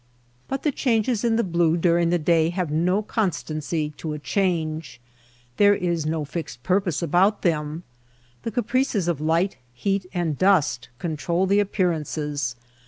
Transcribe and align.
But 0.47 0.63
the 0.63 0.71
changes 0.71 1.23
in 1.23 1.35
the 1.35 1.43
blue 1.43 1.77
during 1.77 2.09
the 2.09 2.17
day 2.17 2.49
have 2.49 2.71
no 2.71 3.03
constancy 3.03 3.91
to 3.97 4.13
a 4.13 4.17
change. 4.17 4.99
There 5.57 5.75
is 5.75 6.07
no 6.07 6.25
fixed 6.25 6.63
purpose 6.63 7.03
about 7.03 7.43
them. 7.43 7.83
The 8.41 8.49
caprices 8.49 9.07
of 9.07 9.21
light, 9.21 9.57
heat, 9.75 10.07
and 10.11 10.39
dust 10.39 10.89
control 10.97 11.45
the 11.45 11.59
appearances. 11.59 12.55